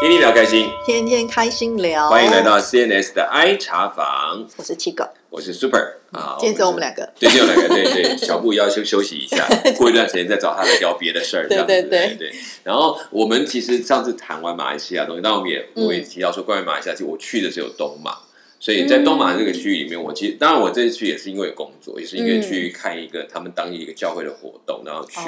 [0.00, 6.36] 天天聊开心，天天开心聊，欢迎来到 CNS 的 I 茶房，我是七狗，我是 Super 啊。
[6.40, 8.16] 今天只有我们两个，对，只有两个，对对。
[8.16, 11.70] 小布要休休息一下， 过一段时间再找他来聊别的事儿，这样子。
[11.70, 12.32] 对对对。
[12.64, 18.16] 然后我们其实上次谈完马来西亚东西，但我们也我也提到说，关于马来西亚，其实我去的只有东马。
[18.60, 25.18] 所以在东马这个区域里面，我其实当然我这次去也是因为工作，也是因为去看一个他们当地一个教会的活动，然后去。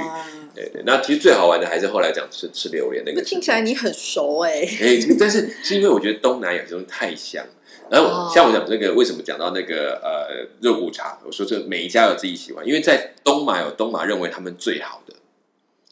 [0.54, 3.22] 对对，那其实最好玩的还是后来讲吃吃榴莲那个。
[3.22, 4.68] 听起来你很熟哎。
[4.82, 7.42] 哎，但是是因为我觉得东南亚真的太香。
[7.90, 11.18] 然后像我讲这个，为什么讲到那个呃肉骨茶？
[11.24, 15.14] 我说这每一家有自己喜欢，因为在东马有东马认为他们最好的。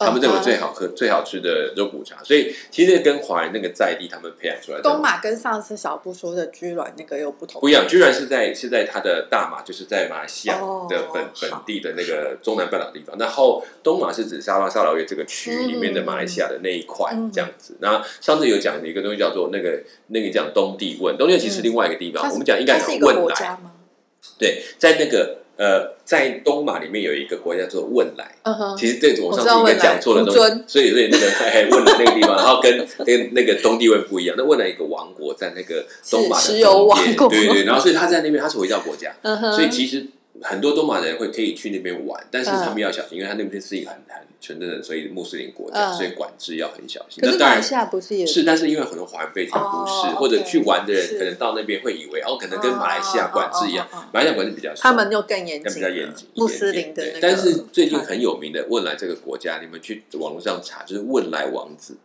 [0.01, 4.83] 他们认为最好喝、最好吃的肉骨茶，所以其实跟华人那个在地他们培养出来的。
[4.83, 7.61] 东马跟上次小布说的居銮那个又不同。
[7.61, 10.59] 不一样，居銮是在是在它的大马，就是在马来西亚
[10.89, 13.15] 的本本地的那个中南半岛地方。
[13.19, 17.77] 然后东马是指沙巴沙劳越这个区域里面的马来西亚的那一块这样子。
[17.80, 23.59] 那上次有讲的一个东西叫做那个那个讲东帝汶，东帝汶其实另外一个地方，我们讲应该是汶莱？
[24.39, 25.40] 对，在那个。
[25.61, 28.25] 呃，在东马里面有一个国家叫做汶莱，
[28.79, 31.27] 其实这我上次应该讲错了东西，所以所以那个
[31.71, 39.15] 汶莱那个地方，然后跟跟那个东帝汶不一样，那汶莱一个王国在那个东马的中间，对对，然后所以他在那边他是回教国家，
[39.52, 40.07] 所以其实。
[40.43, 47.23] 很多东马人会可以去那边玩，但是他们要小心，因为他那边是一个很很纯正的，所以穆斯林国家，所以管制要很小心。
[47.23, 48.43] 可是马来西亚不是也是？
[48.43, 56.27] 但是因为很多华人背景不是，或者去玩的人可能到那边会以为哦，可能跟马来西亚管制一样，马来西亚管制比较，他们又更严谨，比较严谨。
[56.35, 61.99] 穆斯林的，但是最近很有名的汶莱这个国家，你们去网络上查，就是汶莱王子，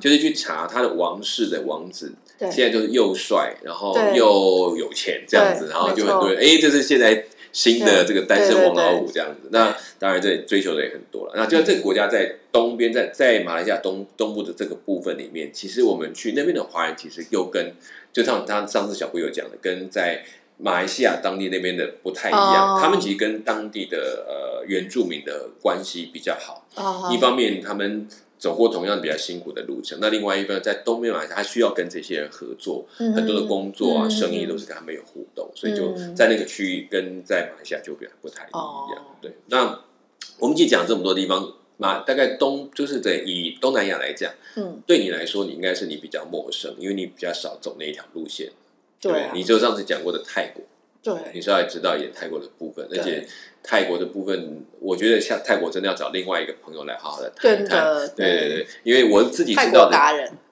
[0.00, 7.26] 就是去查他的王室的王子，现在就是又帅，然后又有钱这样子，然后就很多人哎，这是现在。
[7.52, 11.32] 新的这个单身王老五这样子，那当然这追求的也很多了。
[11.36, 17.72] 那就这个国家在东边，在在马来西亚东东部的这个部分里面，其实我们去那边的华人，其实又跟
[18.12, 20.24] 就像他上次小朋友讲的，跟在
[20.62, 22.78] 马来西亚当地那边的不太一样。
[22.80, 26.66] 他们其实跟当地的呃原住民的关系比较好。
[27.12, 28.08] 一方面他们。
[28.40, 38.50] 走过同样比较辛苦的路程，那另外一个在东边马来西亚，他需要跟这些人合作，很多的工作啊、生意都是跟他们有互动，所以就在那个区域跟在马来西亚就比较不太一
[38.94, 39.04] 样。
[39.20, 39.78] 对，那
[40.38, 48.50] 我们就讲这么多地方，马大概东就是在以东南亚来讲，嗯，对你来说，你应该是你比较陌生，因为你比较少走那一条路线。
[49.00, 50.62] 对，你就上次讲过的泰国。
[51.02, 53.26] 对，你说要知道一点泰国的部分，而且
[53.62, 58.10] 泰国的部分，我觉得像泰国真的要找另外一个朋友来好好的谈谈。
[58.14, 59.96] 对对对，因为我自己知道的，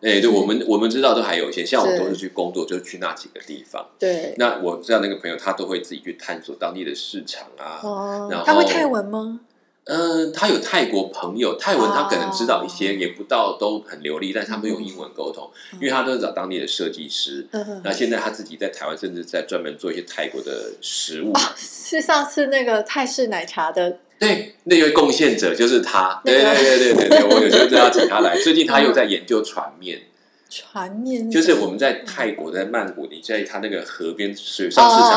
[0.00, 3.87] 哎，对我们我们知道都还有一些，像我都是去工作，就是去那几个地方。
[3.98, 7.81] 对，那我知道那个朋友，他都会自己去探索当地的市场啊。
[7.82, 9.41] 哦，他会泰文吗？
[9.88, 15.50] 嗯，他有泰国朋友，泰文他可能知道一些，也不到都很流利，但是他们用英文沟通，
[15.81, 17.47] 因为他都是找当地的设计师。
[17.53, 21.32] 嗯那现在他自己在台湾，甚至在专门做一些泰国的食物。
[21.56, 26.20] 是上次那个泰式奶茶的，对，那位贡献者就是他。
[26.22, 28.38] 对对对对对对，我有时候就要请他来。
[28.38, 30.03] 最近他又在研究船面。
[30.50, 35.10] 船面就是我们在泰国，在曼谷，你在他那个河边水上市场，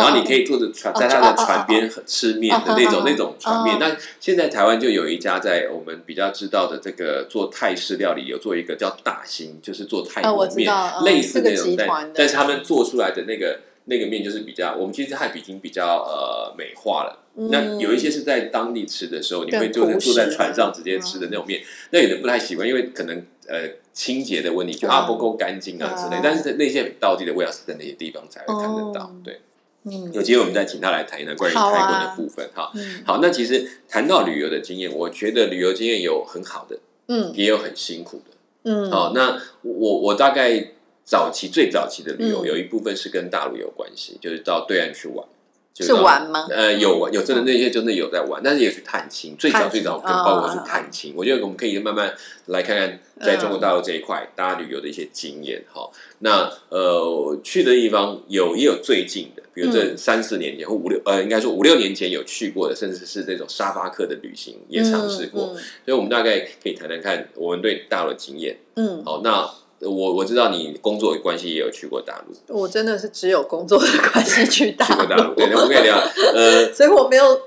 [0.00, 3.78] 然后你可以坐着船，在他的船边吃面的那种那种船面。
[3.78, 10.70] 那现在台湾就有一家在我们比较知道的这个做泰式料理，有做一个叫大兴，就是做泰国面，
[11.02, 17.24] 类似那种，但但是他们做出来的那个那个面就是比较，我们其实还已经比较呃美化了。
[17.50, 21.60] 那有一些是在当地吃的时候，你会坐坐在船上直接吃的那种面，
[21.90, 23.68] 那有的不太习惯，因为可能呃。
[23.98, 29.12] 清洁的问题就啊不够干净啊之类，但是那些很道地的味道是在那些地方才会看得到。
[29.24, 29.40] 对，
[29.82, 32.70] 嗯，有机会我们再请他来谈一谈关于泰国的部分哈。
[33.04, 36.78] 好，那其实谈到旅游的经验，我觉得旅游经验有很好的，
[37.08, 38.36] 嗯，也有很辛苦的，
[38.70, 38.88] 嗯。
[38.88, 40.74] 好，那我我大概
[41.08, 45.26] 早期最早期的旅游，有一部分是跟大陆有关系，就是到对岸去玩。
[45.72, 46.46] 就是玩吗？
[46.50, 49.36] 呃，有玩，有真的那些真的有在玩，但是也去探亲。
[49.38, 52.12] 最早最早跟包括去探亲，我觉得我们可以慢慢
[52.46, 55.88] 来看看在中国大陆这一块大家旅游的一些经验哈。
[56.18, 65.54] 那呃，去的地方有也有最近的，比如这三四年前或五六呃，应该说五六年前有去过的，甚至是这种沙发客的旅行也尝试过。
[65.54, 68.58] 所以，我们大概可以谈谈看我们对大陆的经验。
[68.74, 69.48] 嗯，好，那。
[69.80, 74.94] 我我知道你工作关系也有去过大陆，我真的是只有工作的关系去大陆。
[74.94, 75.96] 去过大陆，对，我跟你聊，
[76.34, 77.40] 呃，所以我没有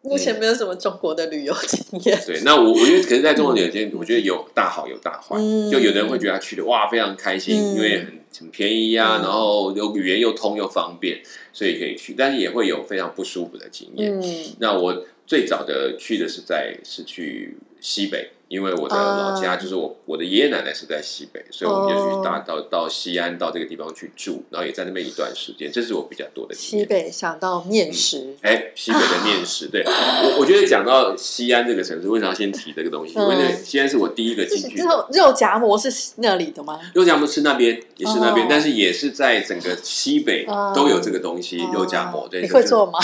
[0.00, 2.18] 目前没有什么中国的旅游经验。
[2.26, 5.36] 对，那我我觉得可是在中国旅游经验，我觉得有大好有大坏。
[5.70, 11.20] 就有的人会觉得他去的哇非常开心，因为很很便宜呀，然后有语言又通又方便，
[11.52, 12.14] 所以可以去。
[12.16, 14.18] 但是也会有非常不舒服的经验。
[14.18, 14.22] 嗯
[14.58, 18.30] 那我最早的去的是在是去西北。
[18.54, 26.54] 因为我的老家就是我我的爷爷奶奶是在西北，所以我们就去到到到西安到这个地方去住，然后也在那边一段时间，这是我比较多的。
[26.54, 29.82] 西北想到面食，哎，西北的面食，对
[30.22, 33.14] 我我觉得讲到西安这个城市，为什么要先提这个东西？
[33.14, 34.76] 因为西安是我第一个进去。
[34.76, 36.78] 肉肉夹馍是那里的吗？
[36.94, 42.28] 肉夹馍是那边，也是那边，但是也是在整个西北都有这个东西，肉夹馍。
[42.30, 43.00] 对，你会做吗？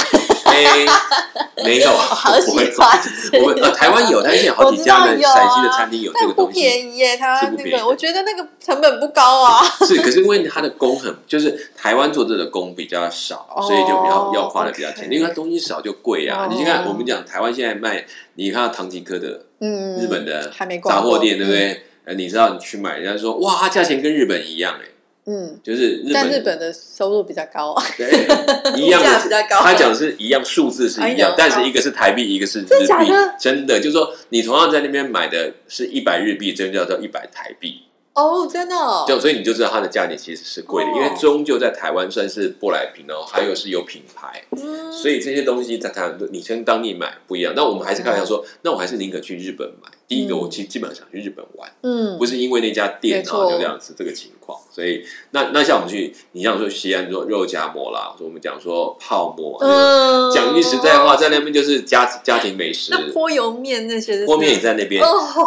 [0.53, 0.87] 哎，
[1.65, 1.91] 没有，
[2.47, 2.85] 不会做。
[3.41, 7.17] 我们呃，台湾有，但是有好几家的陕西的餐厅有这个东西，不便宜耶。
[7.17, 9.63] 台湾那个，我觉得那个成本不高啊。
[9.87, 15.09] 是，可是因为它的工很，就是台湾做这个工比较少，所以就比较要花的比较钱。
[15.11, 16.49] 因为它东西少就贵啊。
[16.51, 18.05] 你看，我们讲台湾现在卖，
[18.35, 20.51] 你看唐吉诃德，嗯，日本的
[20.85, 21.85] 杂货店，对不对？
[22.07, 24.87] 呃，你知道你去买，人家说哇，价钱跟日本一样哎。
[25.31, 28.11] 嗯，就是但日本的收入比较高，对，
[28.75, 37.83] 一样的，他讲是一样，数字是一样，但是一个是台币，一个是日币，真的，就是说你同样在那边买的是一百日币，真叫做一百台币。
[38.13, 38.75] 哦，真的，
[39.07, 44.43] 就所以你就知道它的价钱其实是贵的，因为终究在台湾算是舶来品哦，还有是有品牌，
[44.91, 47.53] 所以这些东西在台湾你跟当地买不一样。
[47.55, 49.89] 那我们还是开玩笑说，那我还是宁可去日本买。
[50.11, 54.59] 第一个，我其实基本上想去日本玩，嗯，不是因为那家店啊，就这样子这个情况。
[54.69, 59.57] 所以那那像我们去，你像说西安说肉夹馍啦，说我们讲说泡馍，
[60.35, 62.91] 讲句实在话，在那边就是家家庭美食。
[62.91, 65.01] 那泼油面那些，泼面也在那边。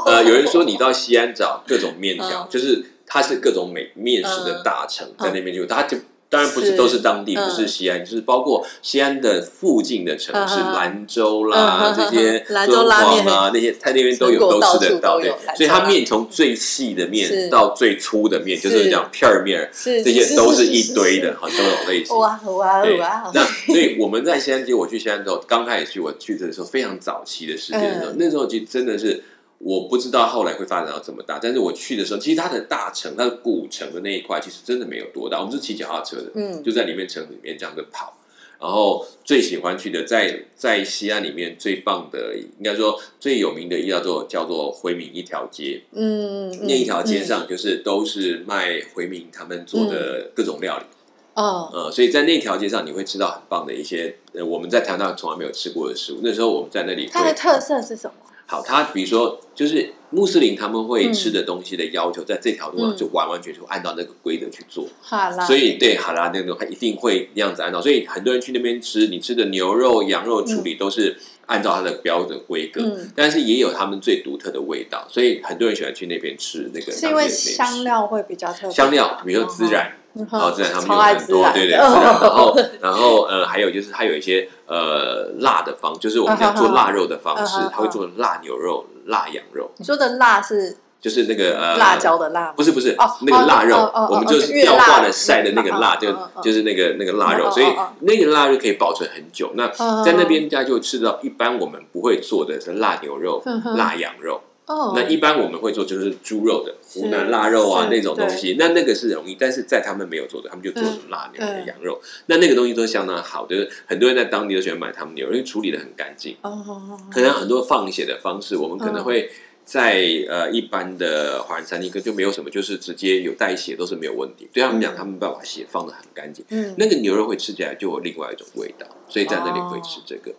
[0.06, 5.98] 呃，有人说你到西安找各种面条，就是它是各种美面食的大城，在那边就它就。
[6.33, 15.19] 当然不是都是当地，不是西安，就是包括西安的附近的城市，兰州啦，这些敦煌啊，那些它那边都有，都吃得到。
[15.19, 22.18] 对，所以它面从最细的面到最粗的面，就是讲片儿面，这些都是一堆的很多种类型。
[22.18, 23.31] 哇哇哇！
[23.35, 29.24] 那所以我们在西安，其实我去西安之后，刚开始去，我去的时候非常早期的时间的时候，那时候其实真的是。
[29.63, 35.39] 我不知道后来会发展到这么大，但是我去的时候，其实它的大城、它的古城的那一块，其实真的没有多大。
[35.39, 38.18] 我们是骑脚踏车的，嗯，就在里面城里面这样子跑。
[38.60, 50.86] 然后最喜欢去的，在在西安里面最棒的，应该说最有名的一叫做叫做回民一条街，嗯，那一条街上就是都是卖回民他们做的各种料理，
[51.33, 56.19] 哦，呃，所以在那条街上你会吃到很棒的一些，呃，我们在台湾从来没有吃过的食物。
[56.24, 58.13] 那时候我们在那里，它的特色是什么？
[58.45, 64.88] 好，他比如说，就是穆斯林他们会吃的东西的要求，在这条路上就完完全全按照那个规则去做。
[65.01, 67.81] 好啦，所以对好啦，那种他一定会那样子按照。
[67.81, 71.18] 所以很多人去那边吃，你吃的牛肉、羊肉处理都是
[71.48, 72.81] 按照它的标准规格，
[73.16, 75.07] 但是也有他们最独特的味道。
[75.10, 79.94] 所以很多人喜欢去那边吃那个，是因为香料会比较特别香料，比如说孜然。
[80.13, 89.71] 然后自然他们有很多，对对，然后然后呃，还有就是它有一些呃辣的方，就是我们要做腊肉的方式，他会做腊牛肉、腊羊肉。
[89.77, 96.07] 你说的辣是就是那个呃辣椒的辣，不是不是哦，那个腊肉，我们就是雕化的晒的那个辣，就
[96.44, 97.66] 就是那个那个腊肉，所以
[98.01, 99.51] 那个腊肉可以保存很久。
[99.56, 99.68] 那
[100.04, 103.44] 在那边家就吃到一般我们不会做的是腊牛肉、
[103.75, 104.42] 腊羊肉。
[104.73, 116.35] 哦，那一般我们会做就是猪肉的湖南腊肉啊那种东西，那那个是容易，但是在他们没有做的，他们就做什么腊牛、羊肉，那那个东西都相当好，就是很多人在当地都喜欢买他们牛，因为处理的很干净。
[116.41, 119.29] 哦，可能很多放血的方式，我们可能会
[119.63, 124.49] 在呃一般的华人餐厅，可就没有什么，就是直接有带血都是没有问题。
[124.51, 130.33] 对他们讲，他们把血放的很干净，嗯，那个牛肉会吃起来就有另外一种味道，所以在那里会吃这个。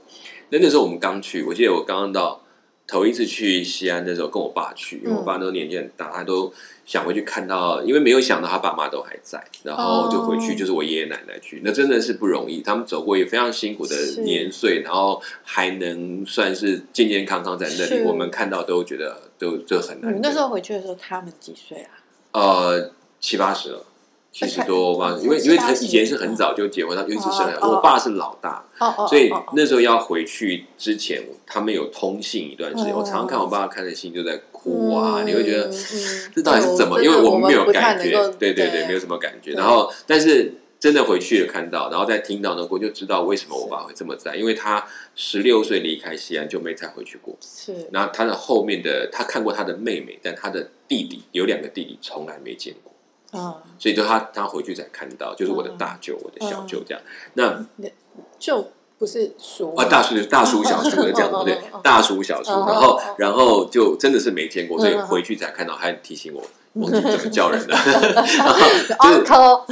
[0.51, 2.41] 那那时候我们刚去，我记得我刚刚到。
[2.87, 6.53] 头一次去西安的时候，跟我爸去，因为我爸那时候年纪很大，他都
[6.85, 20.15] 想回去看到，因为没有想到他爸妈都还在，然后就回去，就是我爷爷奶奶去，那真的是不容易，他们走过也非常辛苦的年岁，然后还能算是健健康康在那里，我们看到都觉得都就很难。
[20.15, 21.91] 你那时候回去的时候，他们几岁啊？
[22.33, 23.87] 呃，七八十了。
[24.35, 27.49] 七十多吧，因为因为他以前是很早就结婚，他就一直生。
[27.63, 28.65] 我爸是老大，
[29.09, 32.93] 所以那时候要回去之前，他们有通信一段时间。
[32.93, 35.23] 我常常看我爸看的信，就在哭啊。
[35.25, 35.71] 你会觉得
[36.35, 37.01] 这到底是怎么？
[37.01, 39.53] 因为我们没有感觉，对对对，没有什么感觉。
[39.53, 47.37] 然后，但是真的回去了看到，然后再听到呢，我就知道为什么我爸会这么在，因为他十六岁离开西安就没再回去过。
[47.41, 52.93] 是，然后他的后面的他看过他的妹妹，但他的弟弟有两个弟弟从来没见过。
[53.79, 57.03] 所以就他他回去才看到，就是我的大舅，我的小舅这样。
[57.35, 57.65] 那
[58.39, 62.51] 舅不是叔啊，大叔大叔小叔的这样子对，大叔小叔。
[62.51, 66.43] 然后然后就真的是没见过，所以回去才看到，还提醒我
[66.75, 67.77] 忘记怎么叫人了。
[69.03, 69.23] 就是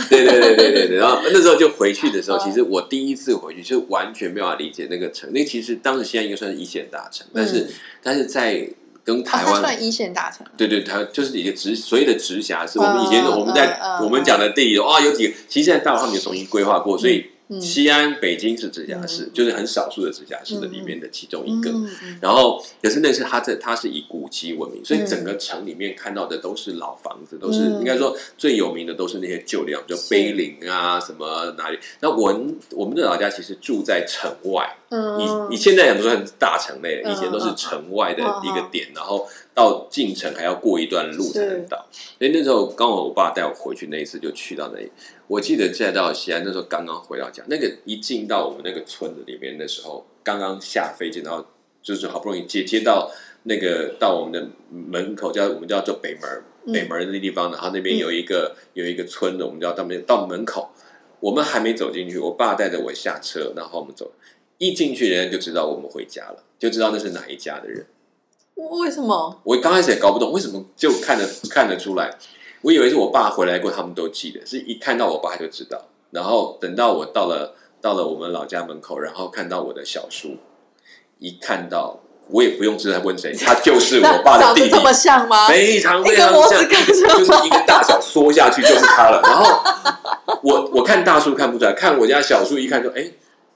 [0.08, 0.96] 对对对对对对。
[0.98, 5.32] 然后那时候就回去的时候，其实我第一次回去就完全没有法理解那个城。
[5.32, 7.68] 那其实当时西安应该算是一线大城，但是
[8.02, 8.68] 但是在。
[9.04, 10.46] 跟台湾算一线大城。
[10.56, 12.78] 对对，它就是一个直所谓的直辖市。
[12.78, 17.31] 我们以前我们在我们讲的地理哦，有几个，其实现在大陆他们也重新规划过，所以。
[17.60, 21.70] 西安、北京是直辖市，就是很少数的直辖市的里面的其中一个。
[22.20, 31.78] 然后，可是那是它这，它是以古迹闻名，所以整个城里面看到的都是老房子，都是应该说最有名的都是那些旧料，就碑林啊什么哪里。
[32.00, 41.86] 那我们我们的老家其实住在城外，你你现在讲都算大城内，以前都是城外的一个点，然后到进城还要过一段路才能到。
[42.18, 44.90] 所以那时候刚好我爸带我回去那一次，就去到那里。
[45.32, 51.42] 我记得再到西安那时候刚刚回到家，那个一进到我们那个村子里面的时候，刚刚下飞机，然后
[51.82, 53.10] 就是好不容易接接到
[53.44, 60.70] 那个到我们的门口，叫我们叫做北门北门那地方，然后那边有一个有一个村子，我们叫到门到门口，
[61.18, 64.12] 我们还没走进去，我爸带着我下车，然后我们走，
[64.58, 67.86] 一进去人家就知道我们回家了，就知道那是哪一家的人。
[68.54, 69.40] 为什么？
[69.44, 72.18] 我刚开始也搞不懂为什么，就看得看得出来。
[72.62, 75.78] 我以为是我爸回来过，他们都记得，是一看到我爸就知道。
[76.10, 80.36] 然后等到我到了到了我们老家门口，然后看到我的小叔，
[81.18, 85.48] 一看到我也不用知道问谁，他就是我爸的 弟弟，这么像吗？
[85.48, 89.20] 非常非常像，就是一个大小缩下去就是他了。
[89.22, 93.10] 然后我我看大叔看不出来，看我家小叔一看就哎，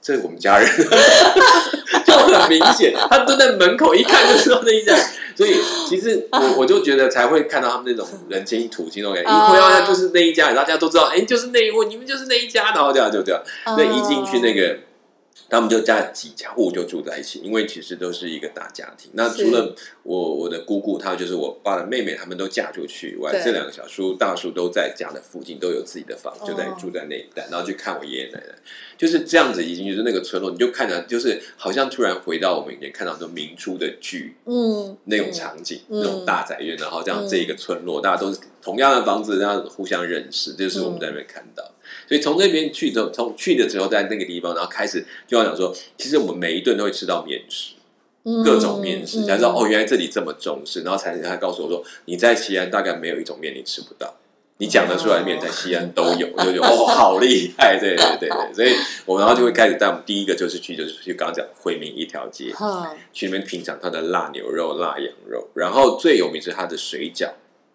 [0.07, 0.69] 这是我们家人，
[2.07, 4.95] 就很明显，他蹲在门口一看就知道那一家。
[5.35, 5.53] 所以
[5.85, 13.41] 其实我 我就觉得才会看到他们那种人间土气那种感觉，一回到家就是那一家，大家都知道，哎，就是那一户，你们就是那一家，然后这样就这样，
[13.77, 14.77] 那一进去那个。
[15.49, 19.11] 他们就家几家户就住在一起，因为其实都是一个大家庭。
[19.13, 28.55] 那除了我我的姑姑，她就是我爸的妹妹，他们都嫁出去以外，这两个小叔大叔都在家的附近，都有自己的房，就在住在那一带，然后去看我爷爷奶奶，
[28.97, 29.67] 就是这样子。
[29.67, 41.63] 已经就是那个村落，你就看着，就是好像突然回到我们以前看到那种明初的剧，嗯，那种场景，那种大宅院，然后这样这一个村落，大家都是同样的房子，这样互相认识，这是我们在那边看到。
[42.07, 47.73] 所以从那边去之后，从去的时候在那个地方，然后开始就要讲说，其实我们每一顿都会吃到面食，
[48.43, 54.15] 各种面食，才知道哦，原来这里这么重视，然后才他告诉我说，你在西安大概没有一种面你吃不到，
[54.59, 58.71] 你讲得出来的面在西安都有，我就觉得哦，好厉害，对对对对，所以
[59.05, 62.53] 我然后就会开始带我们第一个就是去就是去刚刚讲回民一条街，
[63.11, 67.31] 去那边品尝它的辣牛肉、辣羊肉，然后最有名是它的水饺。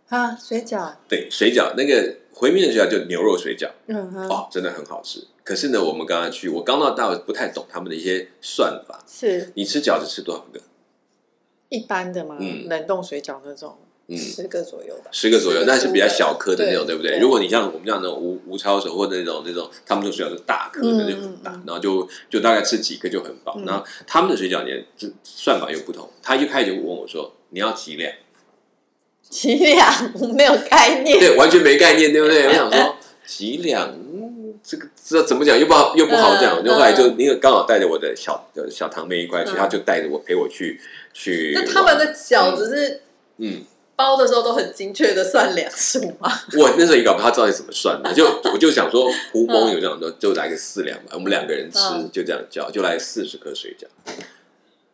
[0.08, 0.92] 啊，水饺。
[1.08, 5.26] 对水饺，那个回民的水饺就牛肉水饺，嗯哦，真的很好吃。
[5.44, 9.04] 可是呢，我们刚刚去，我刚到大，不太懂他们的一些算法。
[9.06, 10.60] 是，你吃饺子吃多少个？
[11.68, 12.36] 一般的嘛，
[12.68, 15.10] 冷冻水饺那种，嗯，十个左右吧。
[15.10, 17.18] 十个左右，那是比较小颗的那种，对不对？
[17.18, 23.58] 如果你像我们这样的无无抄手或者那种那种，他们的水饺是大颗的，就很大，然后就就大概吃几个就很饱。
[23.66, 26.08] 然后他们的水饺也，这算法又不同。
[26.22, 28.12] 他一开始就问我说：“你要几两？”
[29.32, 30.12] 几两？
[30.20, 32.46] 我没有概念，对，完全没概念，对不对？
[32.46, 32.96] 我想说
[33.26, 33.90] 几两，
[34.62, 36.62] 这个这怎么讲又不好又不好讲。
[36.62, 40.78] 就后来就因为刚好带着我的小小堂妹一块去，他就带着我陪我去
[41.14, 41.52] 去。
[41.54, 43.00] 那他们的饺子是
[43.38, 43.62] 嗯
[43.96, 46.30] 包的时候都很精确的算两数吗？
[46.58, 48.12] 我那时候也搞不，他到底怎么算的？
[48.12, 51.78] 就我就想说，胡蒙有这样说，就来个四两吧，我们两个人吃
[52.12, 53.86] 就这样叫，就来四十颗水饺。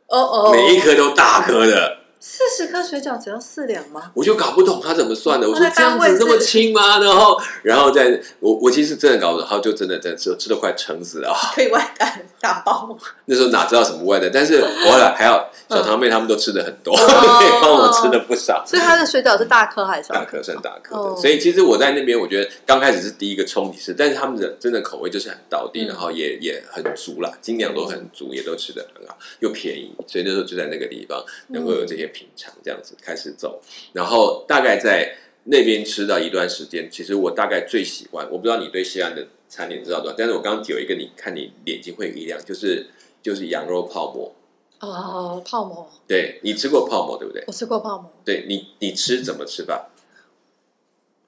[0.07, 1.98] 哦哦，每一颗都大颗的。
[2.21, 4.11] 四十颗水饺只要四两吗？
[4.15, 5.49] 我就搞不懂他怎么算的。
[5.49, 6.99] 我说这样子这么轻吗？
[6.99, 11.33] 然后，然后在我我其实真的搞不懂，然后就真的在吃，吃的快撑死了。
[11.55, 12.97] 可以外带打包吗？
[13.27, 14.29] 那时候哪知道什么外带？
[14.29, 18.65] 但是 我来还要小堂妹他们都吃的很多， 可以帮我吃的不少。
[18.67, 20.43] 所以他的水饺是大颗还是大颗？
[20.43, 21.17] 算大颗的。
[21.17, 29.95] 所以其实我在那边，我觉得刚开始是第一个冲击是，但是他们的真的口味就是很到地，然后也也很足啦，斤两都很足，也都吃的很好，又便宜。
[30.07, 33.61] 所以那时候就在那个地方能够有这些品尝，这样子开始走，
[33.93, 36.91] 然后大概在那边吃到一段时间。
[36.91, 42.89] 其实我大概最喜欢，我不知道你对西安的餐点知道多少，但是我刚刚有一个，你看你眼睛会一亮，就是
[43.23, 44.35] 就是羊肉泡馍。
[44.81, 45.91] 哦，泡馍。
[46.07, 47.43] 对你吃过泡馍对不对？
[47.47, 48.11] 我吃过泡馍。
[48.25, 49.91] 对你，你吃怎么吃法？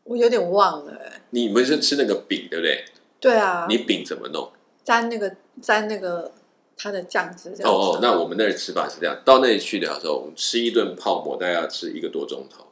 [0.05, 1.01] 我有点忘了。
[1.31, 2.85] 你们是吃那个饼对不对？
[3.19, 3.67] 对啊。
[3.69, 4.51] 你饼怎么弄？
[4.85, 6.33] 沾那个沾那个。
[6.83, 12.65] 它的酱汁这样哦哦，那我们那儿吃法是这样，到那里去的时候，我们吃一顿泡馍，大概要吃一个多钟头。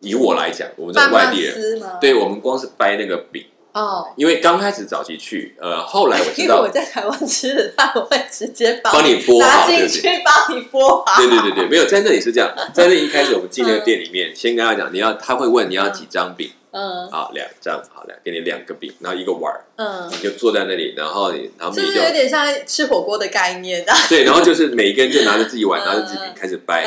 [0.00, 11.16] 以我来讲，我们在外地人，对我们光是掰那个饼哦，因为刚开始早期去，呃，后来我知道 我在台湾吃的，饭，我会直接帮你剥拿进去帮你剥好。
[11.16, 16.50] 对对对对，没有在那里是这样，在那一开始我们进那个店里面， 先跟他讲，你要他会问你要几张饼。
[16.74, 26.82] 嗯，好，两张，好两，给你两个饼，然后一个碗儿，嗯，你就坐在那里，然后你，然后就是有点像吃火锅的概念，对，然后就是每一个人就拿着自己碗， 拿着自己饼开始掰，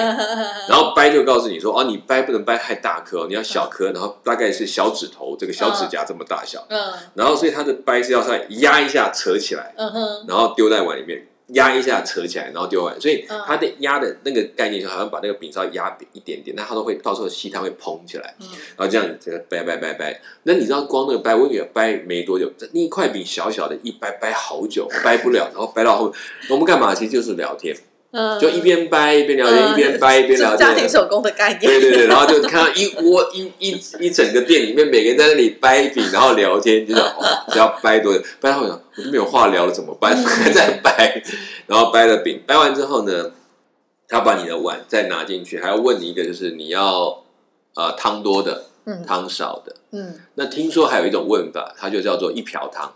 [0.68, 11.26] 然后掰就告诉你说，哦，你掰不能掰太大颗，你要小颗，然后大概是小指头这个小指甲这么大小，嗯，然后所以它的掰是要稍微压一下扯起来，嗯哼，然后丢在碗里面。
[11.54, 18.36] 压一下扯起来，然后丢完，所以它的压的那个概念就好像把那个饼稍微压扁一点点，那它都会到时候吸它会膨起来，
[18.76, 26.14] 然后这样这个掰掰掰掰，那你知道光那个掰，我以为掰没多久，那一块饼小小的，一掰掰好久，掰不了，然后掰到后，
[26.50, 26.94] 我们干嘛？
[26.94, 27.76] 其实就是聊天。
[28.40, 30.58] 就一边掰一边聊天，一边掰一边聊天。
[30.58, 31.60] 家庭手工的概念。
[31.62, 40.16] 对对对，然后就看到一窝一一一整个店里面，每个人在那里掰饼，然后聊天，就是哦，只要掰多久，掰到我我就没有话聊了，怎么办？
[40.24, 41.22] 还在掰，
[41.68, 43.32] 然后掰了饼，掰完之后呢，
[44.08, 47.24] 他把你的碗再拿进去，还要问你一个，就是你要
[47.76, 50.16] 呃汤多的，嗯，汤少的，嗯。
[50.36, 52.94] 那听说还有一种问法，它就叫做一瓢汤。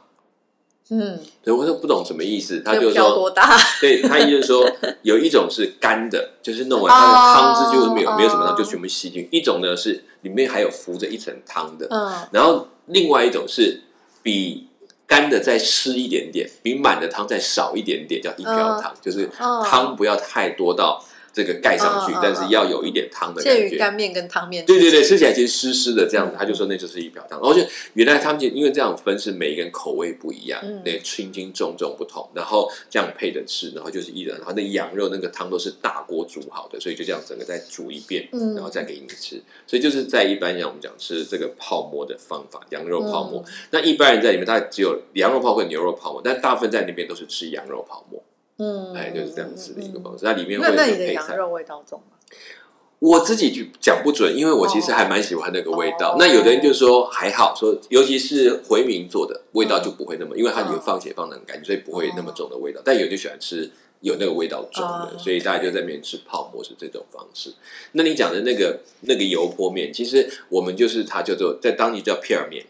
[0.92, 3.32] 嗯，对，我说不懂什么意思，他就说，
[3.80, 4.70] 对他意思是说，
[5.04, 13.82] 有一种是干的，就是弄完它的汤汁就没有没有什么汤，就全部吸进；一种呢是里面还有浮着一层汤的，嗯，然后另外一种是
[14.22, 14.68] 比
[15.08, 19.30] 干的再湿一点点，比满的汤再少一点点，叫一瓢汤，就是
[19.64, 21.04] 汤不要太多到。
[21.34, 23.70] 这个盖上去，但是要有一点汤的感觉。
[23.70, 24.66] 介于干面跟汤面。
[24.66, 27.40] 对对对，吃起来其实湿湿的这样子，他就说那就是一瓢汤。
[27.40, 39.42] 而且原来他们就因为这样分是每一个人口味不一样，那轻轻重重不同，然后这样配着吃，然后就是一人，然后那羊肉那个汤都是大锅煮好的，所以就这样整个再煮一遍，然后再给你吃。
[39.66, 43.44] 所以就是在一般像我们讲吃这个泡馍的方法，羊肉泡馍。
[43.72, 48.22] 那一般人在里面，大概只有羊肉泡或牛肉泡馍，但大部分在那边都是吃羊肉泡馍。
[48.62, 50.24] 嗯，哎，就是这样吃的一个方式。
[50.24, 52.18] 那里面会那你的羊肉味道重吗？
[53.00, 56.16] 我自己就讲不准，因为我其实还蛮喜欢那个味道。
[56.20, 62.80] 那有的人就说还好，说尤其是回民做的味道就不会那么，因为它有放血放的很干净，所以不会那么重的味道。
[62.86, 67.52] 但有就喜欢吃有那个味道重的，所以大家就在那边吃泡馍是这种方式。
[67.94, 72.64] 那你讲的那个那个油泼面，其实我们就是它叫做在当地叫片儿面，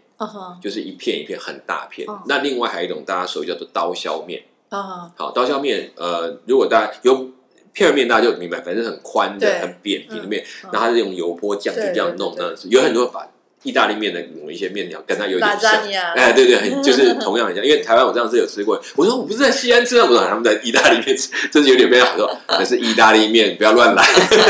[0.62, 2.08] 就是一片一片很大片。
[2.28, 4.42] 那另外还有一种大家熟悉叫做刀削面。
[4.72, 7.30] 啊，好，刀削面，呃，如果大家有
[7.74, 12.54] 片儿面，大家就明白，反正很宽的、很扁平的面，然后它是用油泼酱就这样弄，那。
[12.70, 13.28] 有很多把
[13.64, 15.72] 意大利面的某一些面条跟它有点像，
[16.16, 17.66] 哎，对对，很就是 同样很像。
[17.66, 24.02] 因为台湾我这样子有吃过，我说我不是在西安吃的，我说他们在意大利面吃，真是有点非常说那是意大利面，不要乱来。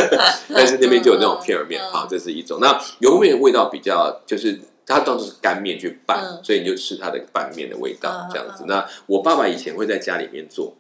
[0.54, 2.60] 但是那边就有那种片儿面，好，这是一种。
[2.62, 4.60] 那油面味道比较就是。
[4.86, 8.66] 它当做是干面去拌，所以你就吃它的拌面的味道这样子。
[8.68, 10.76] 那我爸爸以前会在家里面做，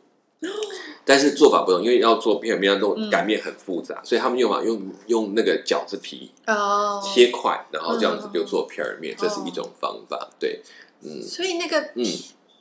[1.05, 10.29] 但是做法不同，因为要做片面，都擀面很复杂，所以他们用法用用那个饺子皮哦切块，然后这样子就做片面，这是一种方法。
[10.39, 10.61] 对，
[11.01, 12.05] 嗯，所以那个嗯。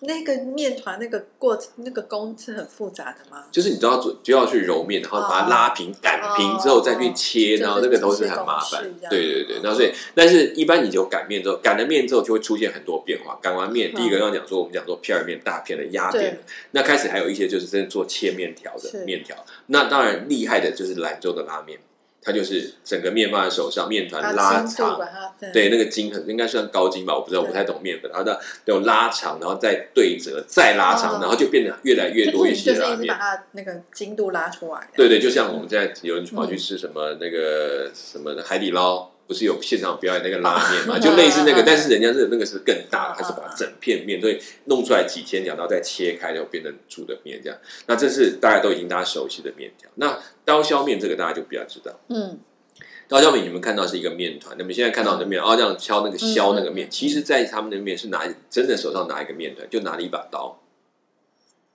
[0.03, 3.45] 那个面团那个过那个工是很复杂的吗？
[3.53, 8.83] 就是你都要做，就要去揉面，然后把它拉平、擀平之后再去切，然后那个都是很麻烦。
[9.11, 13.39] 对对对，那所以，但是一般你就擀面之后，擀了面之后就会出现很多变化。
[13.43, 16.39] 擀完面，第一个刚讲说，我们讲说片儿面、大片的压扁，
[16.71, 19.37] 那开始还有一些就是真的做切面条的面条。
[19.67, 21.79] 那当然厉害的就是兰州的拉面。
[22.23, 25.01] 它就是整个面放在手上，面团拉长，
[25.53, 28.11] 对那个筋很应该算高筋吧，我不知道，我不太懂面粉。
[28.13, 33.07] 它的有拉长，然后再对折，再拉长，然后就变得越来越多一些拉面。
[33.07, 34.89] 把它那个精度拉出来。
[34.95, 39.10] 对对，就像我们现在有人跑去吃什么那个什么海底捞。
[39.31, 40.99] 不是有现场表演那个拉面嘛？
[40.99, 47.57] 就类似那个，但是人家是那个是更大，它是把整片面，所以弄出来几千条，然后再切开，然后变成煮的面这样。
[47.87, 49.89] 那这是大家都已经大家熟悉的面条。
[49.95, 51.97] 那刀削面这个大家就比较知道。
[52.09, 52.41] 嗯，
[53.07, 60.61] 刀削面你们看到是一个面团，那么现在看到的面哦，这样敲那个削那个面，其实在他们那面是拿真的手上拿一个面团，就拿了一把刀，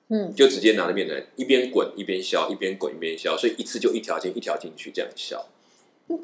[0.09, 5.41] 嗯，就直接拿着面团一边滚一边削，一边滚一边削，所以一次就一条进一条进去这样削。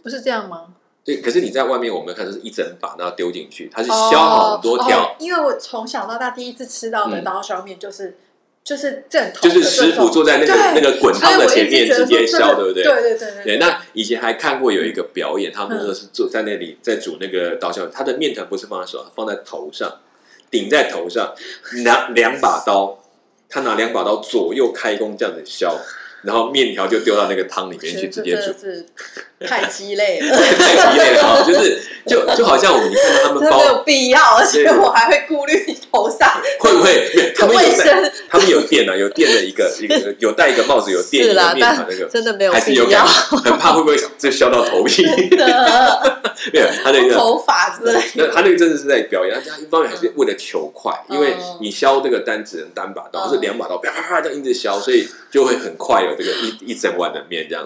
[0.03, 0.75] 不是这样吗？
[1.03, 5.15] 对，可是你在外面，我们看就是一整把，然后丢进去，它是削好多条。
[5.17, 8.17] 因为我从小到大第一次吃到的刀削面，就是
[8.63, 12.83] 就是正统，就是师傅坐在那个那个滚汤的前面直接削，对不对？
[12.83, 13.57] 对对对对。
[13.57, 19.91] 那以前还看过有一个表演，他们说是坐在那里在煮那个刀削，他的面团不是放在手上，放在头上，
[20.51, 21.33] 顶在头上，
[21.83, 22.99] 拿两把刀，
[23.49, 25.75] 他拿两把刀左右开弓这样子削，
[26.21, 28.53] 然后面条就丢到那个汤里面去直接煮。
[29.47, 31.43] 太鸡肋了，太鸡肋了啊！
[31.45, 35.53] 就是就就好像我们看到他们包没有必要，而且我还会顾虑
[35.91, 37.33] 头上会不会？
[37.35, 37.61] 他们有
[38.29, 45.03] 他们有垫啊，有垫的一个 一个有戴一个帽子有电的面团那个，真的没有还是有感很怕会不会就削到头皮？
[46.53, 48.01] 没有，他那个头发之类，
[48.33, 57.65] 他那个真的是在表演，他一方面还是为了求快，因为你削这个单只能单把刀，是两把刀啪啪啪这样一直削，所以就会很快有这个一一整碗的面这样。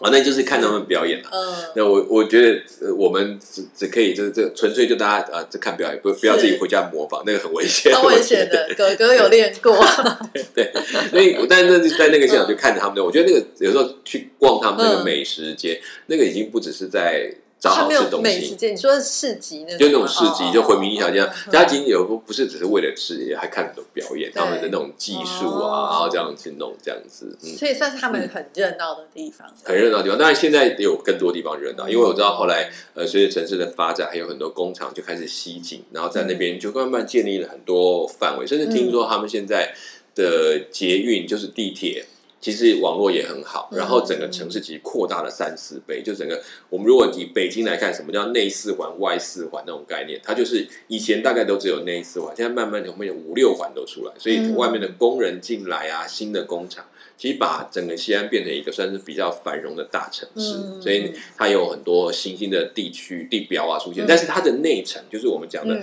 [0.00, 1.28] 啊，那就是看他们表演了。
[1.32, 2.62] 嗯，那我我觉得
[2.96, 7.94] 我们只只可以就是这纯粹就大家啊，就看表演，不不要自己回家模仿，那个很危险。
[7.94, 9.76] 很危险的， 哥哥有练过。
[10.54, 10.72] 对，
[11.10, 17.32] 所以但是在那个现场就看着他们，我觉得那个有时候去逛他们那个美食街，那个已经不只是在。
[17.60, 29.46] 找好吃东西，你说市集那就那种市集，就回民一条街，家景有不不是只是为了吃，也还看很多表演，他们的那种技术啊，然后这样去弄这样子，所以算是他们很热闹的地方。
[29.62, 39.74] 很热闹的地方，当然现在有更多地方热闹，因为我知道后来呃，随着城市的发展，还有很多工厂就开始西进，然后在那边就慢慢建立了很多范围，甚至听说他们现在
[40.14, 42.06] 的捷运就是地铁。
[42.40, 46.02] 其实网络也很好，然后整个城市其实扩大了三四倍。
[46.02, 50.18] 就整个我们如果以北京来看，什么叫内四环、外四环那种概念？
[50.24, 56.84] 它就是以前大概都只有内四环，现在慢慢后面有五六环都出来，所以外面的工人进来啊，新的工厂，
[57.18, 60.80] 其实把整个西安变成一个算是比较繁荣的大城市。
[60.80, 65.78] 所以它有很多新兴的地区地标啊出现，但是它的内城就是我们讲的。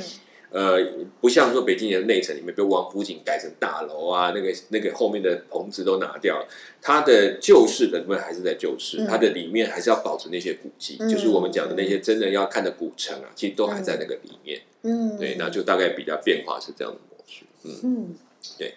[0.50, 0.78] 呃，
[1.20, 6.48] 不像说北京的内城里面被王府井改成大楼啊，那个那个后面的棚子都拿掉了，
[6.82, 14.62] 它的旧式的部分还是在旧式，它的里面还是要保持那些古迹，就是我们讲的那些真的要看的古城啊，其实都还在那个里面。
[14.84, 17.44] 嗯，对，那就大概比较变化是这样的模式。
[17.84, 18.16] 嗯，
[18.58, 18.76] 对。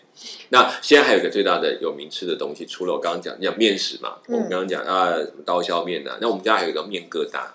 [0.48, 7.46] 那现在还有一个最大的有名吃的东西，除了我刚刚讲讲面食嘛，我们刚刚讲啊刀削面呐，那我们家还有一个面疙瘩。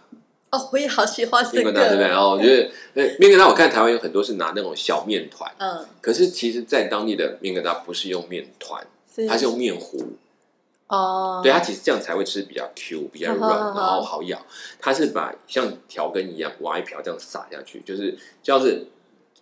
[0.51, 2.07] 哦，我也好喜欢这个，对不对？
[2.07, 8.85] 然后我觉得，对面疙瘩，我看台湾有很多是拿那种小面团，嗯，可是其实，在当地的面疙瘩不是用面团，
[9.27, 9.97] 它是用面糊，
[10.87, 14.45] 哦，对，它其实这样才会吃比较 Q，比较软，然后好咬。
[14.79, 18.87] 它是把像调羹一样挖一瓢这样撒下去，就是叫是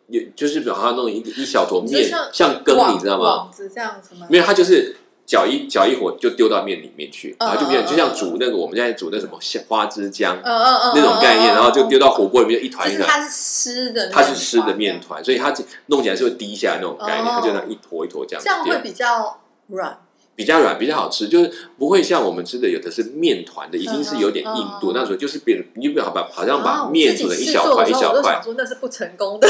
[0.08, 3.24] 有，就是把它弄一一小坨面，像羹，你知道吗？
[3.24, 4.26] 网子这样子吗？
[4.30, 4.96] 没有，它就是。
[5.26, 13.08] 搅一搅一火就丢到面里面去，然后就变就像煮那个我们现在煮那什么花枝浆那种概念，然后就丢到火锅里面一团一团。
[13.08, 15.54] 它是湿的，它是湿的面团，所以它
[15.88, 18.44] 弄起来是会滴下来那种概念，它就那一坨一坨这样。
[18.44, 19.98] 这样会比较软，
[20.36, 28.42] 比较软，比较好吃，就是不会像我们吃的有的是面团的，已经是有点硬度，那时候就是变，你不要把好像把面煮成一小块一小块。
[28.44, 29.48] 说那是不成功的。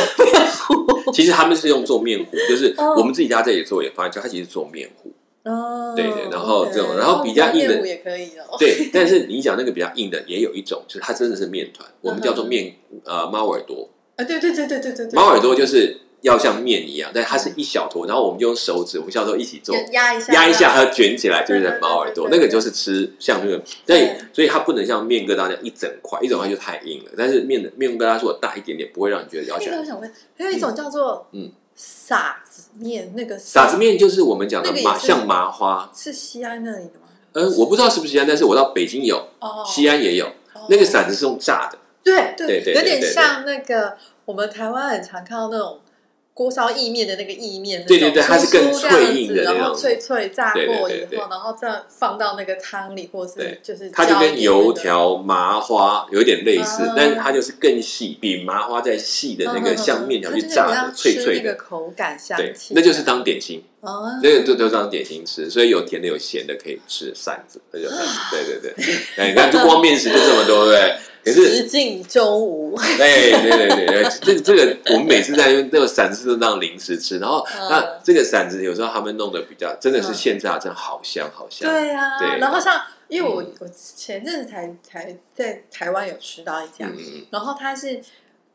[1.12, 5.12] 其实他们是用做面糊，就是我们自己家这里做也发现，就它其实做面糊。
[5.43, 8.56] 哦，对对，然后这种，然后比较硬的也可以哦。
[8.58, 13.89] 对，但是 你讲那个比较硬的，也有一种，就是它真的是面团，我们叫做面呃猫耳朵。
[14.15, 27.12] 啊，对对对对对对猫耳朵就是要像面一样，但它是一小坨，然后我们就用手指，我们小时候一起做，压一下，压一下它卷起来就是猫耳朵，那个就是吃像那个，所以所以它不能像面疙瘩那样一整块，一整块就太硬了。
[27.17, 29.77] 但是面的面疙瘩如果大一点点，不会让你觉得咬起来。
[29.77, 31.51] 我想问，还有一种叫做嗯。
[31.75, 37.07] 撒子面那个撒子面就是我们讲的麻像麻花，是西安那里的吗？
[37.33, 40.31] 呃，我不知道是不是西安，但是我到北京有，哦西安也有。
[40.69, 45.79] 那个馓子是用炸的，对对对，有点像那个我们台湾很常看到那种。
[46.34, 61.54] 锅烧意面的那个意面，对对对，它是更脆硬的然后脆脆炸过以后，然后再放到那个汤里，或是就是它就跟油条、麻花有点类似，但是它就是更细，比麻花再细的那个像面条去炸的脆脆的。
[61.56, 63.63] 口感，对，那就是当点心。
[63.82, 67.88] 哦，那个就都当点心吃，所以有甜的有咸的可以吃馓子，那就
[68.32, 70.96] 对对对， 哎，你看就光面食就这么多，对不对？
[71.23, 72.77] 可是食尽中无。
[72.77, 81.69] 对对对对， 这这个我们每次在用那个馓子都当零食吃，然后那这个馓子有时候他们弄的比较真的是现炸，真的好香好香。
[81.71, 82.39] 对呀，对。
[82.39, 86.91] 然后像因为我我前阵子才才在台湾有吃到一家，
[87.31, 88.01] 然后它是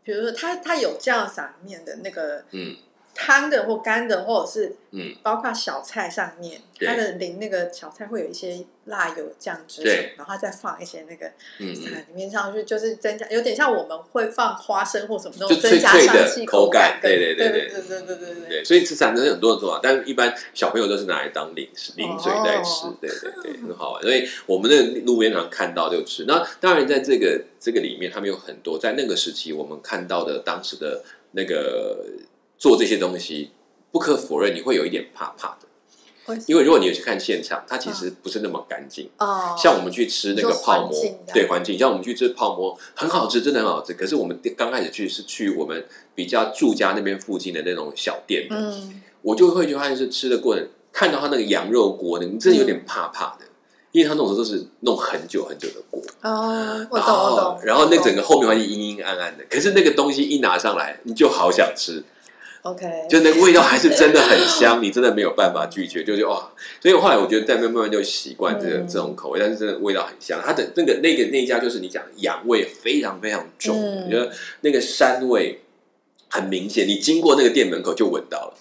[0.05, 2.77] 比如说它它有这样撒面的那个嗯。
[3.21, 11.27] 汤的或干的，或者是嗯，包括小菜上面，它的淋那个小菜会有一些辣油酱汁，对，然后再放一些那个
[11.59, 18.65] 嗯里面上去，就是增加，有点像我们会放花生或什么那种增加香气口感，对对对对对对对对对。
[18.65, 24.03] 所以吃馓子很多的做法，但是一般小朋友都是拿来当零食、零嘴在吃，对对对，很好玩。
[24.03, 26.25] 所以我们的路边常看到就吃。
[26.29, 31.03] 那当然，在这个这个里面，他们有很多在那个时期我们看到的当时的
[31.33, 32.05] 那个。
[32.59, 33.53] 做这些东西，
[33.93, 39.09] 不可否认你会有一点怕怕的，因为如果你有去看现场，它其实不是那么干净。
[39.19, 40.93] 哦，像我们去吃那个泡馍，
[41.33, 43.95] 对环境，像我们去吃泡馍，很好吃，真的很好吃。
[43.95, 53.47] 可是我们刚开始去是去我们比较住家那边附近的那种小店的，嗯，我就会发现是吃的过程，看到他那个羊肉锅，你真的有点怕怕的。
[53.91, 57.59] 因为他弄的都是弄很久很久的锅哦，我懂我懂。
[57.65, 62.05] 然后那整个后面环境阴阴暗暗的，可是那个东西一拿上来，你就好想吃。
[62.71, 66.51] OK，就那个味道还是真的很香，你真的没有办法拒绝，就是哇！
[66.81, 70.41] 所以后来我觉得在慢慢慢就习惯这个这种口味，但是真的味道很香。
[70.45, 75.61] 它的那个那个那家就是你讲羊味非常非常重，我觉得那个膻味
[76.29, 78.55] 很明显，你经过那个店门口就闻到了。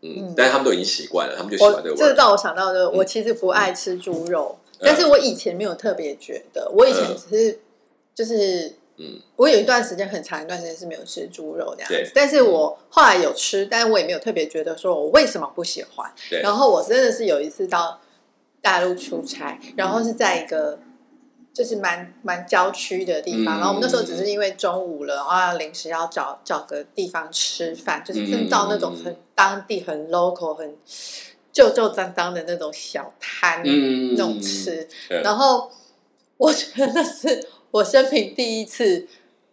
[0.00, 1.96] 嗯，但是他们都已经习惯了，他们就喜欢这个味。
[1.98, 4.56] 这让我想到的，我其实不爱吃猪肉。
[4.80, 7.58] 但是我以前没有特别觉得，我以前只是
[8.14, 16.10] 就是，嗯，我有一段时间很长一段时间是没有吃猪肉这样子，但是我后来有吃，但是我也没有特别觉得说我为什么不喜欢。
[16.42, 18.00] 然后我真的是有一次到
[18.60, 20.78] 大陆出差，然后是在一个
[21.52, 30.76] 就是蛮蛮郊区的地方，然后我们那时候只是因为中午了，然后临时要找找个地方吃饭，就是真到那种很当地很 local 很。
[31.50, 35.68] 旧旧脏脏的那种小摊，那种吃，然后
[36.36, 39.06] 我觉得那是我生平第一次，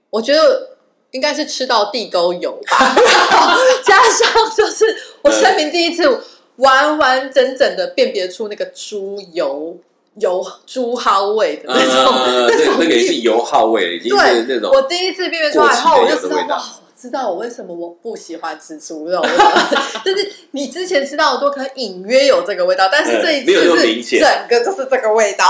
[0.10, 0.78] 我觉得
[1.12, 2.96] 应该是吃到地沟油吧，
[3.84, 4.86] 加上就是
[5.22, 6.24] 我生平第一次
[6.58, 9.78] 完完整整的辨别出那个猪油
[10.20, 12.14] 油猪蒿味的那种，
[12.48, 16.64] 那那个是油耗味，已经是那种我第一次辨别出来后，我就知道哇。
[17.06, 19.22] 知道我为什么我不喜欢吃猪肉，
[20.04, 23.54] 就是你之前吃到的都可能隐约有这个味道，但是这一次
[24.02, 25.46] 是整个就是这个味道。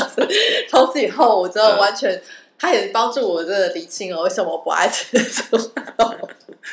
[0.70, 2.18] 从此以后，我真的完全，
[2.58, 6.18] 它也帮助我真的理清了为什么我不爱吃猪肉。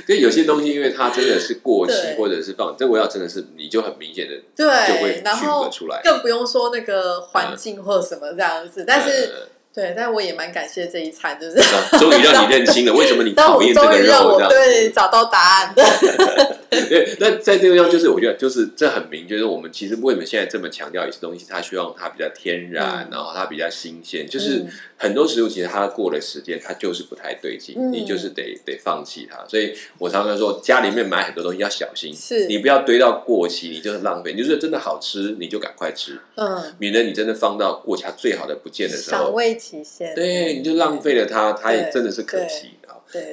[0.08, 6.02] 就有些东西，因为它真的是过期，或者是放这味道，真的是你就很明显的对，就会区隔出来。
[6.04, 9.50] 更不用说那个环境或什么这样子，但是。
[9.76, 11.62] 对，但我也蛮感谢这一餐，就是
[12.00, 15.76] 终于让你认清了为什么你 讨厌这个肉，对，找到答案。
[16.90, 24.66] 对， 那在这个地方，就是我觉得，就是这很明，就是我们其实为什么现在这么强调一些东西，它希望它比较天然，然后它比较新鲜，就是
[24.98, 29.46] 很多食物其实它过了时间，它就是不太对劲，你就是得得放弃它。
[29.48, 34.34] 所以我常常说，家里面买很多东西要小心，是你不要堆到过期，你就是浪费。
[34.34, 42.72] 你就是真的好吃，你就赶快吃，嗯，免得你真的放到过期它最好的不见的时候，赏味期限，对，你就浪费了它，它也真的是可惜。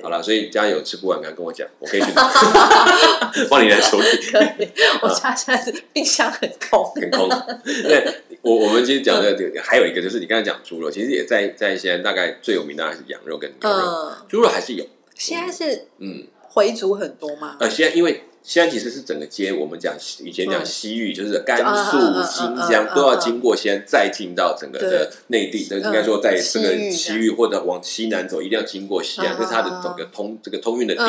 [0.02, 2.06] 好了，所以家有吃不完，赶快跟我讲，我可以去
[3.48, 4.06] 帮 你来处理。
[4.30, 4.68] 可以，
[5.02, 7.28] 我家现在冰箱很空，很空。
[7.64, 14.86] 对，我我们今天讲的这个还有一个，就是你刚才讲猪肉，其实也在在西安大概最有名的还是羊肉跟牛肉，猪肉还是有。
[15.14, 17.56] 现在是嗯回族很多吗？
[17.60, 18.24] 呃，现在因为。
[18.42, 25.66] 西安其实是整个街，我们讲以前讲西域，就是甘肃、新疆都要经过西安，再进到整个的内地。
[25.70, 31.09] 那应该说，在这个西域或者往西南走，一定要经过西安，这是它的整个通这个通运的点。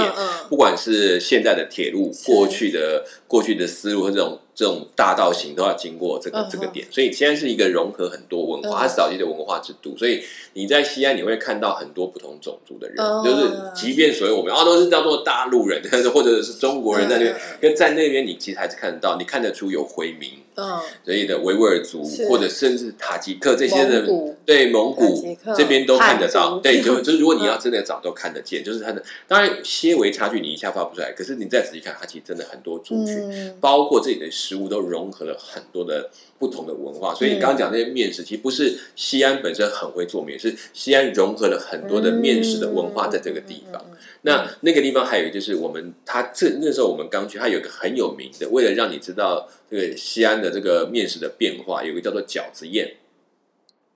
[0.50, 4.40] 不管是现在的铁路，过去的过去的思路和这种。
[4.56, 15.82] 这种大道行都要经过这个这个点，所以西安是一个融合很多文化，它是早期的文化之都，所以你在西安你会看到很多不同种族的人，就是即便所谓我们啊都是叫做大陆人，
[16.14, 20.32] 或者是中国人在那边，跟在那边你其实还是看得到，你看得出有回民。
[20.56, 37.14] 嗯，所以的维吾尔族或者甚至塔吉克这些人，对蒙古这边都看得到，对，就 就如果你要真的找都看得见，就是它的当然些微差距你一下发不出来，可是你再仔细看，它其实真的很多族群，包括这里的食物都融合了很多的不同的文化。
[37.14, 43.86] 所以你刚刚讲那些面食，其实不是西安本身很会做面，是西安融合了很多的面食的文化在这个地方。
[44.22, 52.96] 那那个地方还有就是我们，他这那时候我们刚去，他有个很有名的，为了让你知道这个西安的这个面食的变化，有个叫做饺子宴。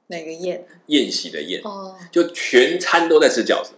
[0.07, 0.65] 哪个宴？
[0.85, 3.71] 宴席的宴哦，就全餐都在吃饺子，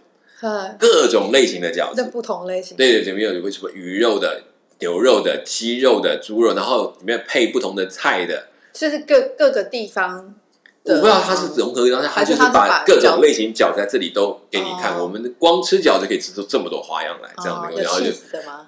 [0.78, 2.76] 各种类型的饺子，不同类型。
[2.76, 4.44] 对对，里面有什么鱼肉的、
[4.78, 8.46] 牛肉的、鸡肉的、猪肉，然后里面配不同的菜的，
[8.80, 10.39] 就是各各个地方。
[10.82, 14.98] 我不知道它是融合，然后它就是把各种类型饺在这里都给你看。
[14.98, 18.06] 我们光吃饺子可以吃出这么多花样来，这样的，然后就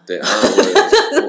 [0.07, 0.29] 对啊，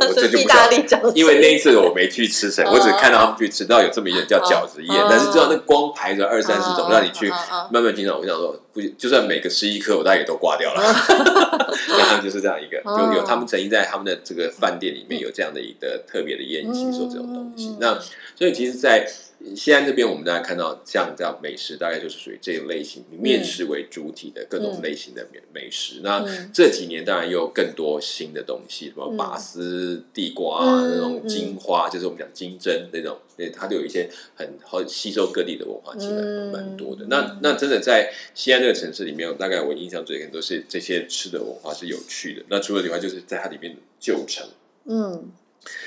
[0.10, 7.30] 我这 就不知道，因为那一次我没去吃成，我只看到他们去吃到有这么一点叫饺子宴，但是知道那光排着二三十种让你去
[7.72, 8.20] 慢慢欣赏。
[8.20, 10.84] 我想说，不就算每个吃一颗，我大概也都挂掉了。
[11.98, 17.76] 然后就是这样一个，就有他们曾经在他们的这个饭店里面有这样的一个特别的宴席，做这种东西。
[17.80, 17.98] 那
[18.36, 19.08] 所以其实，在
[19.56, 26.00] 西安这边，我们大家看到像这样美食，大概就是属于这一类型，以面食为主体的各种类型的美美食。
[26.02, 37.06] 那这几年当然又有更多新的东西，什么拔丝地瓜啊，那种金花，就是我们讲金针那种，对，它都有一些很好吸收各地的文化，其实蛮多的。
[37.10, 42.44] 那那真的在西安这个城市里面，大概我印象最深都是这些吃的文化是有趣的。
[42.48, 44.48] 那除了以外，就是在它里面旧城，
[44.86, 45.32] 嗯。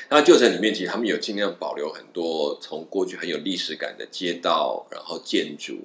[0.09, 5.81] 那旧城里面，其实他们有尽量保留很多从过去很有历史感的街道，然后建筑，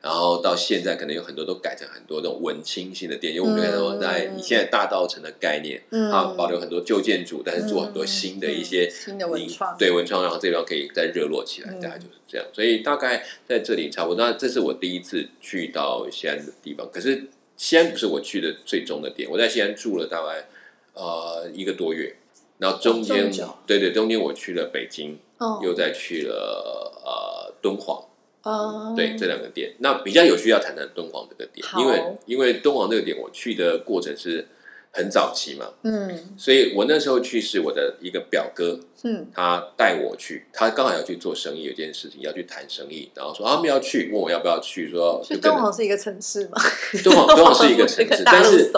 [0.00, 3.34] 然后到现在可能有很多都改成很多那种文青型的店。
[3.34, 12.46] 因为我们看到在以现在大道城的概念，它保留很多旧建筑，但是做很多新的一些新的文创，对文创，然后这边可以再热络起来，大概就是这样。
[12.52, 14.24] 所以大概在这里差不多。
[14.24, 17.24] 那这是我第一次去到西安的地方，可是
[17.56, 19.28] 西安不是我去的最终的点。
[19.28, 20.46] 我在西安住了大概
[20.94, 22.14] 呃一个多月。
[22.58, 23.30] 然后中间，
[23.66, 25.18] 对对，中间我去了北京，
[25.62, 28.04] 又再去了呃敦煌，
[28.96, 29.74] 对这两个店。
[29.78, 34.48] 那比较有需要谈谈敦煌这个点，因为因为敦煌这个点我去的过程是。
[34.96, 45.20] 很早期嘛，嗯，所以我那时候去是我的一个表哥，嗯，他带我去，他刚好要去做生意，有件事情要去谈生意，然后说他们要去，问我要不要去，说。
[45.42, 46.62] 敦煌是一个城市嘛？
[47.02, 48.70] 敦煌敦煌是一个城市， 但是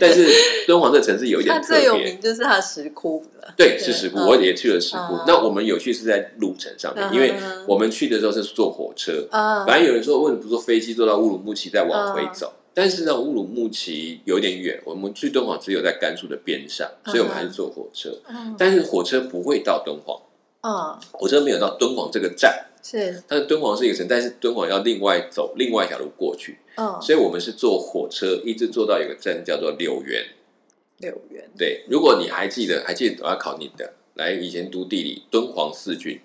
[0.00, 0.28] 但是
[0.68, 3.52] 敦煌这城市有一点特别，最有名就是它的石窟了。
[3.56, 5.18] 对，是石窟，我也去了石窟。
[5.26, 7.34] 那我们有去是在路程上面，因为
[7.66, 12.52] 我们去的时候是坐火车，啊，反正有人说为什么不坐飞机坐到乌鲁木齐再往回走？
[12.78, 18.20] 但是呢，乌鲁木齐有点远，我们去敦煌只有在甘肃的边上，所以我们还是坐火车。
[18.28, 20.20] 嗯但是火车不会到敦煌，
[20.60, 22.66] 嗯，火车没有到敦煌这个站。
[22.82, 26.58] 是，但是敦煌是一个城，但是敦煌要另外走另外一条路过去。
[26.76, 30.22] 嗯，所以我们是坐火车一直坐到一个站叫做柳园。
[30.98, 36.20] 柳园，对，如果你还记得，还记得我要考你的，来以前读地理，敦煌四郡。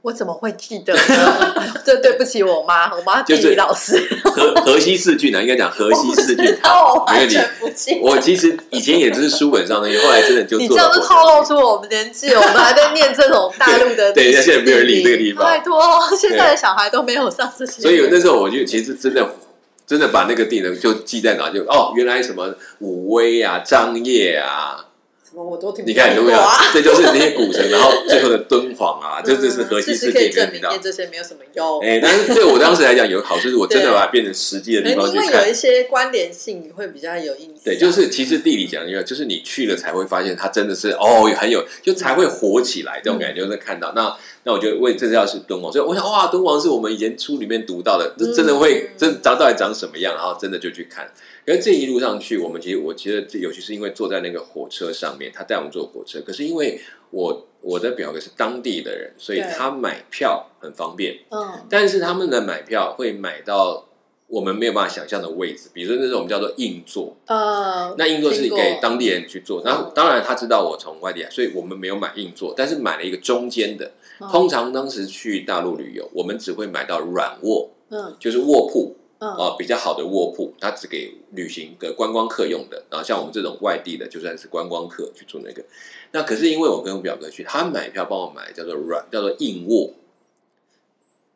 [0.00, 1.54] 我怎么会记得呢？
[1.84, 3.98] 这对不起我妈，我妈地理老师。
[4.24, 6.56] 河河西四郡呢，应该讲河西四郡。
[6.62, 7.98] 我完全不记。
[8.00, 14.12] 我其实以前也只是书本上的，后来真的就你这样子透露出我们年纪，我们还在念这种大陆的。
[14.14, 15.44] 对，现在没有人理这个地方。
[15.44, 15.82] 拜托，
[16.16, 17.82] 现在的小孩都没有上这些。
[17.82, 19.34] 所以那时候我就其实真的
[19.84, 24.84] 真的把那个地呢就记在哪，就哦，原来什么武威啊、张掖啊。
[25.44, 26.38] 我都听你看有没有？
[26.72, 31.80] 这就是那些古城，然后最后的敦煌啊，这这是核心世界证明这些没有什么用。
[31.80, 35.26] 哎，但是对我当时来讲有好处，是我真的把它变成实际的地方去看。
[35.26, 37.64] 因为有一些关联性，你会比较有印象。
[37.64, 43.42] 对，就是其实地理讲，一个就是你去了才会发现，它真的是哦，很有，就才会火起来这种感觉。
[43.42, 44.16] 就是看到那
[44.48, 50.14] 那，我觉得为这要是敦煌，所以我想哇，敦煌是我们以前书里面读到的，这真的会真长到底长什么样？
[50.14, 51.12] 然后真的就去看。
[51.46, 56.20] 因为这一路上去，我们其实我觉得这尤其是因为坐在那个火车上面，他带我们坐火车。
[56.22, 56.80] 可是因为
[57.10, 61.18] 我我的表哥是当地的人，所以他买票很方便。
[61.30, 63.87] 嗯，但是他们的买票会买到
[64.28, 67.16] 我们没有办法想象的位置，比如说那种我们叫做硬座。
[67.26, 69.62] 呃，那硬座是给当地人去坐。
[69.64, 73.90] 然后当然他知道我从外地来，所以我们没有买硬座，但是买了一个中间的。
[74.30, 78.94] 通常当时去大陆旅游，我们只会买到软卧，嗯，就是卧铺。
[79.20, 82.84] 啊，比较好的卧铺，它只给旅行的观光客用的。
[82.88, 85.64] 然后像我们这种外地的，就算是观光客去住那个。
[86.12, 89.92] 那可是因为我跟我表哥去，他买票帮我买叫做软，叫做硬卧，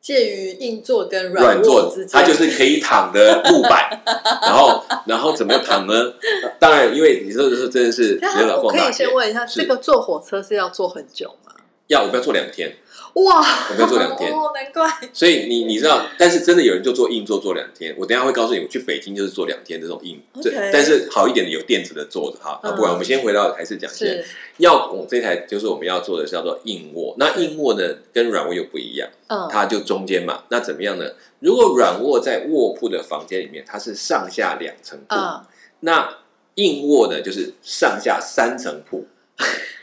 [0.02, 4.02] 介于硬座跟软座之间，它就是可以躺的木板。
[4.42, 6.12] 然后，然后怎么躺呢？
[6.58, 8.18] 当然，因为你说的是真的是，
[8.60, 11.52] 我可以先问一下，这个坐火车是要坐很久吗？
[11.86, 12.76] 要，我们要坐两天。
[13.14, 13.44] 哇！
[13.68, 15.08] 我们要做两天，哦，难怪。
[15.12, 17.94] 所以你你知道，但是真的有人就做硬座做两天。
[17.98, 20.18] 我等下会告诉你，我去北京就是做两天这种硬。
[20.42, 22.58] 对，但是好一点的有垫子的坐的哈。
[22.62, 24.24] 啊，不管我们先回到还是讲先，
[24.56, 27.14] 要我这台就是我们要做的是叫做硬卧。
[27.18, 27.82] 那硬卧呢，
[28.14, 29.06] 跟软卧又不一样。
[29.26, 30.44] 嗯，它就中间嘛。
[30.48, 31.04] 那怎么样呢？
[31.40, 35.16] 如果软卧在卧铺的房间里面，它是上下两层铺。
[35.80, 36.16] 那
[36.54, 39.06] 硬卧呢，就是上下三层铺，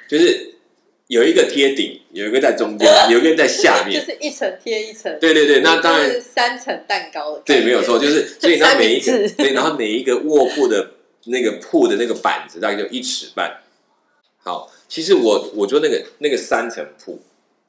[0.09, 0.55] 就是。
[1.09, 5.11] 有一个贴顶，有一个在中间， 有一个在下面，就是一层贴一层。
[5.19, 7.35] 对对对，那当然三层蛋糕。
[7.39, 10.91] 对，没有错，就是所以它每一个，对，然后每一个卧铺的
[11.25, 13.59] 那个铺的那个板子大概就一尺半。
[14.43, 17.19] 好，其实我我觉得那个那个三层铺，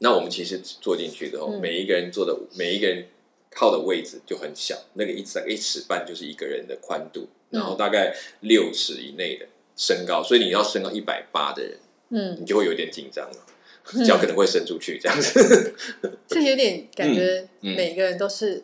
[0.01, 3.07] 那我们其实坐进去之后，每一个人坐的每一个人
[3.51, 9.47] 靠的位置就很小，那个一尺一尺半就是一个人的宽度，然后大概六尺以内的
[9.79, 11.73] 身高，所以你要身高一百八的人。
[11.73, 15.75] 嗯，你就会有点紧张了，脚可能会伸出去这样子。
[16.29, 18.63] 这有点感觉，每个人都是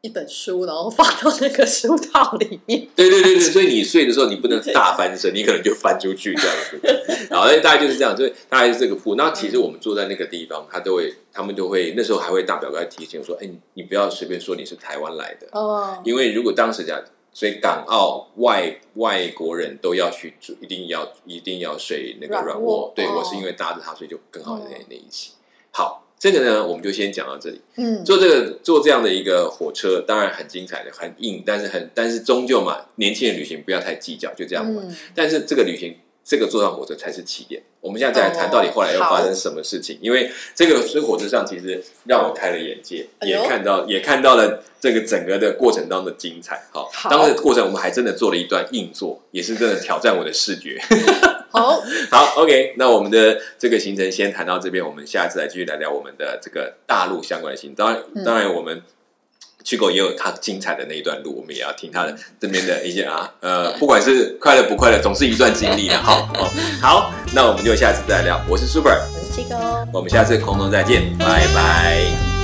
[0.00, 2.88] 一本书，然后放到那个书套里面。
[2.94, 6.80] 对对对对，所以你睡的时候你不能大翻身，你可能就翻出去这样子。
[7.28, 9.14] 然后大概就是这样，所以大概是这个铺。
[9.14, 17.02] 那其实我们坐在那个地方，他都会，他们都会那时候还会大表哥提醒说：“哎，你不要随便说你是台湾来的哦，因为如果当时讲，
[17.36, 22.90] 所以港澳外外国人都要去住，一定要一定要睡那个软卧。
[22.96, 25.32] 对我是因为搭着他，所以就更好在那一起。
[25.70, 27.60] 好。”这个呢，我们就先讲到这里。
[27.74, 34.82] 嗯，坐这个坐这样的一个火车，当然很精彩的，很硬，但是很但是终究嘛，年轻人旅行不要太计较，就这样嘛。
[35.14, 35.94] 但是这个旅行，
[36.26, 37.62] 这个坐上火车才是起点。
[37.80, 39.96] 我们现在再来谈到底后来又发生什么事情？
[40.02, 46.60] 因为这个所以火车上其实让我开了眼界，也看到也看到了这个整个的过程当中的精彩。
[46.72, 50.82] 好，当时过程我们还真的做了一段硬座，也是真的挑战我的视觉。
[51.48, 57.76] 好 好，OK，那我们的这个行程先谈到这边，我们下次来继续来聊我们的这个大陆相关的行程。
[57.76, 58.82] 当然，当然我们
[59.66, 65.98] 去过也有他精彩的那一段路，我们也要听他的这边的一些啊，呃，不管是快乐不快乐，总是一段经历的。
[65.98, 66.32] 好，
[66.80, 68.40] 好，那我们就下次再聊。
[68.48, 72.35] 我是 Super，我是七哥，我们下次空中再见，拜拜。